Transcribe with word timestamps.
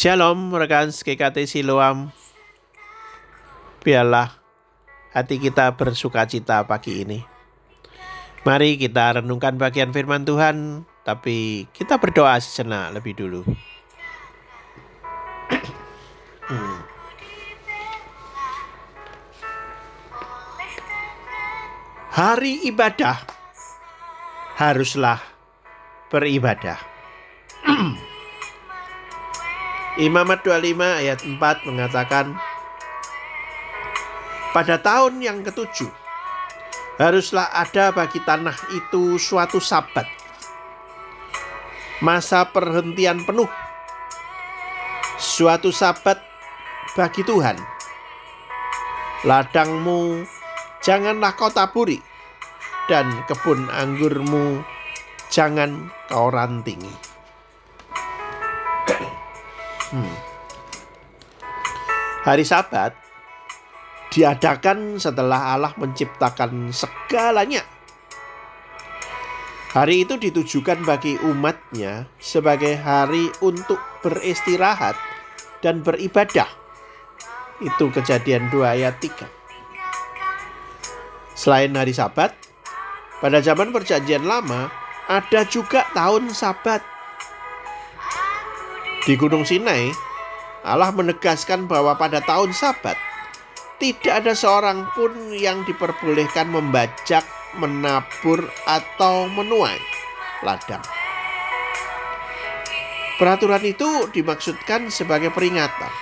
Shalom 0.00 0.48
rekan 0.56 0.88
GKT 0.88 1.44
Siloam. 1.44 2.08
Biarlah 3.84 4.32
hati 5.12 5.36
kita 5.36 5.76
bersuka 5.76 6.24
cita 6.24 6.64
pagi 6.64 7.04
ini. 7.04 7.20
Mari 8.48 8.80
kita 8.80 9.20
renungkan 9.20 9.60
bagian 9.60 9.92
firman 9.92 10.24
Tuhan, 10.24 10.88
tapi 11.04 11.68
kita 11.76 12.00
berdoa 12.00 12.40
sejenak 12.40 12.96
lebih 12.96 13.12
dulu. 13.12 13.44
Hmm. 16.48 16.80
Hari 22.08 22.64
ibadah 22.72 23.20
haruslah 24.56 25.20
beribadah. 26.08 26.99
Imamat 29.98 30.46
25 30.46 31.02
ayat 31.02 31.18
4 31.26 31.66
mengatakan 31.66 32.38
pada 34.54 34.78
tahun 34.78 35.18
yang 35.18 35.42
ketujuh 35.42 35.90
haruslah 36.94 37.50
ada 37.50 37.90
bagi 37.90 38.22
tanah 38.22 38.54
itu 38.70 39.18
suatu 39.18 39.58
sabat. 39.58 40.06
Masa 41.98 42.46
perhentian 42.46 43.26
penuh. 43.26 43.50
Suatu 45.18 45.74
sabat 45.74 46.22
bagi 46.94 47.26
Tuhan. 47.26 47.58
Ladangmu 49.26 50.22
janganlah 50.86 51.34
kau 51.34 51.50
taburi 51.50 51.98
dan 52.86 53.10
kebun 53.26 53.68
anggurmu 53.68 54.62
jangan 55.28 55.92
kau 56.08 56.32
rantingi 56.32 57.09
hmm. 59.92 60.16
hari 62.26 62.44
sabat 62.46 62.94
diadakan 64.10 64.98
setelah 64.98 65.54
Allah 65.54 65.72
menciptakan 65.78 66.74
segalanya. 66.74 67.62
Hari 69.70 70.02
itu 70.02 70.18
ditujukan 70.18 70.82
bagi 70.82 71.14
umatnya 71.22 72.10
sebagai 72.18 72.74
hari 72.74 73.30
untuk 73.38 73.78
beristirahat 74.02 74.98
dan 75.62 75.86
beribadah. 75.86 76.50
Itu 77.62 77.94
kejadian 77.94 78.50
2 78.50 78.66
ayat 78.66 78.98
3. 78.98 79.30
Selain 81.38 81.70
hari 81.70 81.94
sabat, 81.94 82.34
pada 83.22 83.38
zaman 83.38 83.70
perjanjian 83.70 84.26
lama 84.26 84.74
ada 85.06 85.46
juga 85.46 85.86
tahun 85.94 86.34
sabat. 86.34 86.82
Di 89.00 89.16
Gunung 89.16 89.48
Sinai, 89.48 89.88
Allah 90.60 90.92
menegaskan 90.92 91.64
bahwa 91.64 91.96
pada 91.96 92.20
tahun 92.20 92.52
sabat 92.52 93.00
tidak 93.80 94.12
ada 94.12 94.36
seorang 94.36 94.84
pun 94.92 95.32
yang 95.32 95.64
diperbolehkan 95.64 96.52
membajak, 96.52 97.24
menabur, 97.56 98.44
atau 98.68 99.24
menuai 99.32 99.80
ladang. 100.44 100.84
Peraturan 103.16 103.64
itu 103.64 104.12
dimaksudkan 104.12 104.92
sebagai 104.92 105.32
peringatan 105.32 105.92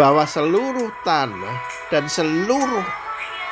bahwa 0.00 0.24
seluruh 0.24 0.88
tanah 1.04 1.56
dan 1.92 2.08
seluruh 2.08 2.84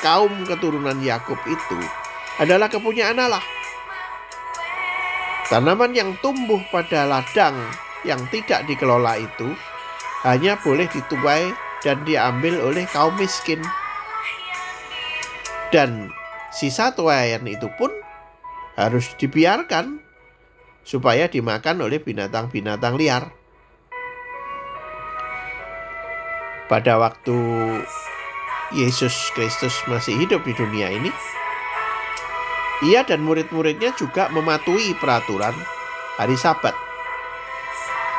kaum 0.00 0.32
keturunan 0.48 0.96
Yakub 1.04 1.36
itu 1.44 1.78
adalah 2.40 2.72
kepunyaan 2.72 3.20
Allah. 3.20 3.44
Tanaman 5.52 5.92
yang 5.92 6.16
tumbuh 6.24 6.64
pada 6.72 7.04
ladang 7.04 7.56
yang 8.06 8.22
tidak 8.30 8.62
dikelola 8.70 9.18
itu 9.18 9.50
hanya 10.22 10.56
boleh 10.62 10.86
dituai 10.86 11.52
dan 11.82 12.02
diambil 12.06 12.62
oleh 12.62 12.86
kaum 12.88 13.12
miskin. 13.18 13.60
Dan 15.74 16.14
sisa 16.54 16.94
tuayan 16.94 17.44
itu 17.44 17.66
pun 17.76 17.90
harus 18.78 19.12
dibiarkan 19.18 19.98
supaya 20.86 21.26
dimakan 21.26 21.82
oleh 21.82 21.98
binatang-binatang 21.98 22.94
liar. 22.94 23.34
Pada 26.66 26.98
waktu 26.98 27.36
Yesus 28.74 29.30
Kristus 29.34 29.74
masih 29.86 30.18
hidup 30.18 30.42
di 30.42 30.54
dunia 30.54 30.90
ini, 30.90 31.10
ia 32.90 33.06
dan 33.06 33.22
murid-muridnya 33.22 33.94
juga 33.94 34.26
mematuhi 34.34 34.94
peraturan 34.98 35.54
hari 36.18 36.34
Sabat. 36.34 36.85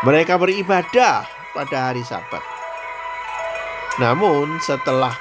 Mereka 0.06 0.38
beribadah 0.38 1.26
pada 1.58 1.90
hari 1.90 2.06
Sabat. 2.06 2.44
Namun 3.98 4.62
setelah 4.62 5.18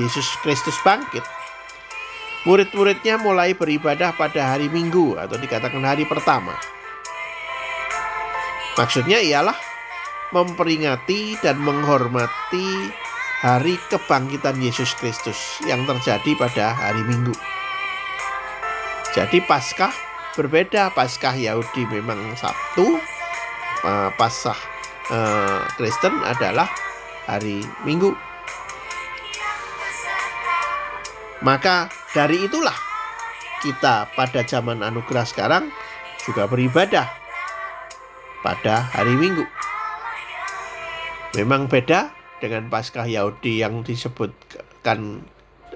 Yesus 0.00 0.24
Kristus 0.40 0.80
bangkit, 0.80 1.20
murid-muridnya 2.48 3.20
mulai 3.20 3.52
beribadah 3.52 4.16
pada 4.16 4.56
hari 4.56 4.72
Minggu 4.72 5.20
atau 5.20 5.36
dikatakan 5.36 5.84
hari 5.84 6.08
pertama. 6.08 6.56
Maksudnya 8.80 9.20
ialah 9.20 9.54
memperingati 10.32 11.38
dan 11.44 11.60
menghormati 11.60 12.90
hari 13.44 13.76
kebangkitan 13.92 14.56
Yesus 14.56 14.96
Kristus 14.96 15.60
yang 15.68 15.84
terjadi 15.84 16.32
pada 16.40 16.72
hari 16.72 17.04
Minggu. 17.04 17.36
Jadi 19.12 19.44
Paskah 19.44 19.92
berbeda, 20.34 20.90
Paskah 20.90 21.36
Yahudi 21.38 21.86
memang 21.86 22.34
Sabtu, 22.34 22.98
eh, 23.84 24.10
Paskah 24.16 24.58
eh, 25.12 25.60
Kristen 25.76 26.24
adalah 26.24 26.68
hari 27.28 27.60
Minggu. 27.84 28.12
Maka 31.44 31.92
dari 32.16 32.48
itulah 32.48 32.76
kita 33.60 34.08
pada 34.16 34.40
zaman 34.48 34.80
anugerah 34.80 35.28
sekarang 35.28 35.68
juga 36.24 36.48
beribadah 36.48 37.04
pada 38.40 38.88
hari 38.92 39.16
Minggu. 39.16 39.44
Memang 41.36 41.68
beda 41.68 42.12
dengan 42.40 42.68
Paskah 42.68 43.08
Yahudi 43.08 43.60
yang 43.60 43.84
disebutkan 43.84 45.24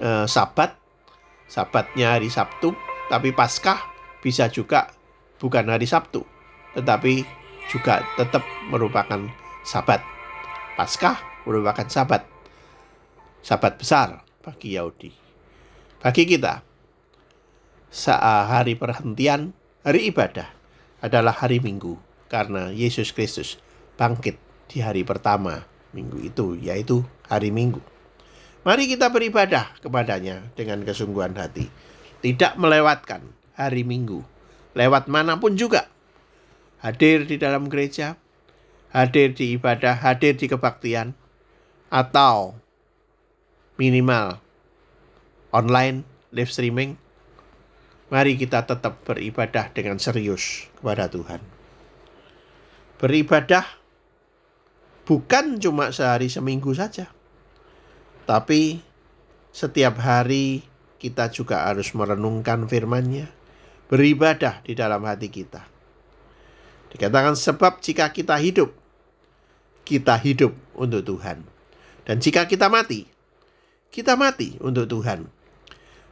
eh, 0.01 0.25
Sabat, 0.25 0.77
Sabatnya 1.49 2.17
hari 2.17 2.33
Sabtu, 2.33 2.73
tapi 3.09 3.33
Paskah 3.33 3.89
bisa 4.21 4.49
juga 4.49 4.89
bukan 5.41 5.69
hari 5.69 5.89
Sabtu, 5.89 6.21
tetapi 6.77 7.38
juga 7.69 8.01
tetap 8.17 8.41
merupakan 8.67 9.29
Sabat. 9.63 10.01
Paskah 10.73 11.43
merupakan 11.43 11.85
sabat. 11.85 12.23
Sabat 13.43 13.77
besar 13.77 14.23
bagi 14.41 14.73
Yahudi. 14.75 15.11
Bagi 15.99 16.23
kita, 16.23 16.63
saat 17.91 18.47
hari 18.47 18.79
perhentian, 18.79 19.51
hari 19.83 20.09
ibadah 20.09 20.47
adalah 21.03 21.35
hari 21.35 21.59
Minggu 21.59 21.99
karena 22.31 22.71
Yesus 22.71 23.11
Kristus 23.11 23.59
bangkit 23.99 24.39
di 24.71 24.79
hari 24.79 25.03
pertama 25.03 25.67
minggu 25.91 26.23
itu, 26.23 26.55
yaitu 26.55 27.03
hari 27.27 27.51
Minggu. 27.51 27.83
Mari 28.63 28.87
kita 28.87 29.11
beribadah 29.11 29.75
kepadanya 29.83 30.47
dengan 30.55 30.85
kesungguhan 30.87 31.35
hati. 31.35 31.67
Tidak 32.23 32.55
melewatkan 32.55 33.23
hari 33.59 33.83
Minggu. 33.83 34.23
Lewat 34.77 35.11
mana 35.11 35.35
pun 35.35 35.59
juga. 35.59 35.91
Hadir 36.79 37.27
di 37.27 37.35
dalam 37.35 37.67
gereja, 37.67 38.15
hadir 38.95 39.35
di 39.35 39.59
ibadah, 39.59 39.99
hadir 39.99 40.39
di 40.39 40.47
kebaktian, 40.47 41.11
atau 41.91 42.55
minimal 43.75 44.39
online 45.51 46.07
live 46.31 46.47
streaming, 46.47 46.95
mari 48.07 48.39
kita 48.39 48.63
tetap 48.63 49.01
beribadah 49.03 49.67
dengan 49.75 49.99
serius 49.99 50.71
kepada 50.79 51.11
Tuhan. 51.11 51.41
Beribadah 52.99 53.65
bukan 55.03 55.59
cuma 55.59 55.91
sehari 55.91 56.31
seminggu 56.31 56.71
saja, 56.71 57.11
tapi 58.23 58.79
setiap 59.49 59.97
hari 59.99 60.63
kita 61.01 61.27
juga 61.33 61.67
harus 61.67 61.91
merenungkan 61.91 62.67
firman-Nya, 62.71 63.31
beribadah 63.89 64.61
di 64.61 64.77
dalam 64.77 65.03
hati 65.03 65.31
kita. 65.31 65.78
Dikatakan 66.89 67.37
sebab 67.37 67.81
jika 67.81 68.09
kita 68.09 68.37
hidup, 68.41 68.73
kita 69.85 70.17
hidup 70.17 70.53
untuk 70.73 71.05
Tuhan. 71.05 71.45
Dan 72.05 72.17
jika 72.17 72.49
kita 72.49 72.69
mati, 72.69 73.05
kita 73.93 74.17
mati 74.17 74.57
untuk 74.61 74.89
Tuhan. 74.89 75.29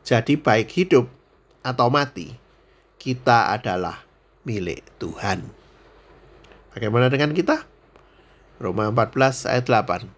Jadi 0.05 0.37
baik 0.37 0.69
hidup 0.73 1.09
atau 1.65 1.89
mati, 1.89 2.33
kita 3.01 3.53
adalah 3.53 4.05
milik 4.45 4.85
Tuhan. 5.01 5.49
Bagaimana 6.71 7.09
dengan 7.09 7.33
kita? 7.33 7.65
Roma 8.61 8.89
14 8.89 9.49
ayat 9.49 9.65
8. 9.65 10.09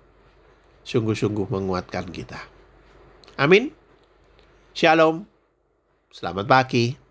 Sungguh-sungguh 0.84 1.48
menguatkan 1.48 2.08
kita. 2.12 2.40
Amin. 3.40 3.72
Shalom. 4.76 5.28
Selamat 6.12 6.48
pagi. 6.48 7.09